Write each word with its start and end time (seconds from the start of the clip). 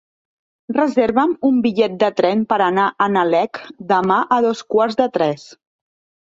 Reserva'm 0.77 1.35
un 1.49 1.59
bitllet 1.65 1.99
de 2.03 2.09
tren 2.21 2.41
per 2.53 2.57
anar 2.69 2.87
a 3.05 3.09
Nalec 3.17 3.61
demà 3.93 4.19
a 4.39 4.41
dos 4.49 4.65
quarts 4.77 4.99
de 5.05 5.09
tres. 5.21 5.47